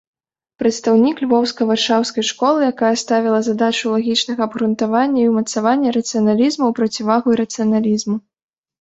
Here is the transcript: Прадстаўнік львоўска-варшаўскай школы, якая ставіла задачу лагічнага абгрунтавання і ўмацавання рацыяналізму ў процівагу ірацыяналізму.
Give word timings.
Прадстаўнік 0.61 1.17
львоўска-варшаўскай 1.25 2.25
школы, 2.31 2.59
якая 2.73 2.91
ставіла 3.03 3.39
задачу 3.49 3.93
лагічнага 3.95 4.41
абгрунтавання 4.49 5.21
і 5.27 5.29
ўмацавання 5.35 5.97
рацыяналізму 6.01 6.63
ў 6.67 6.71
процівагу 6.83 7.27
ірацыяналізму. 7.41 8.15